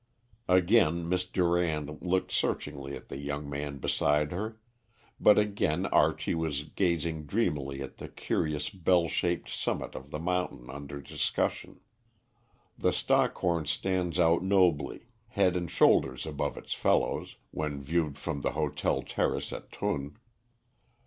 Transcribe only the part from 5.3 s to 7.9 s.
again Archie was gazing dreamily